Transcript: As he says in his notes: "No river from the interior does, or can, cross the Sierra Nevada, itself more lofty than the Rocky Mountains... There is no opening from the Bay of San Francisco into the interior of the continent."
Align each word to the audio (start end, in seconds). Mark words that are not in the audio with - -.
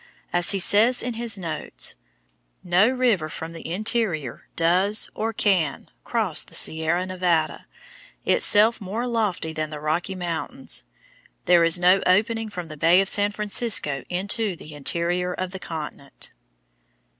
As 0.33 0.49
he 0.49 0.57
says 0.57 1.03
in 1.03 1.13
his 1.13 1.37
notes: 1.37 1.93
"No 2.63 2.89
river 2.89 3.29
from 3.29 3.51
the 3.51 3.71
interior 3.71 4.47
does, 4.55 5.11
or 5.13 5.31
can, 5.31 5.91
cross 6.03 6.41
the 6.43 6.55
Sierra 6.55 7.05
Nevada, 7.05 7.67
itself 8.25 8.81
more 8.81 9.05
lofty 9.05 9.53
than 9.53 9.69
the 9.69 9.79
Rocky 9.79 10.15
Mountains... 10.15 10.85
There 11.45 11.63
is 11.63 11.77
no 11.77 12.01
opening 12.07 12.49
from 12.49 12.67
the 12.67 12.77
Bay 12.77 12.99
of 12.99 13.09
San 13.09 13.31
Francisco 13.31 14.03
into 14.09 14.55
the 14.55 14.73
interior 14.73 15.33
of 15.33 15.51
the 15.51 15.59
continent." 15.59 16.31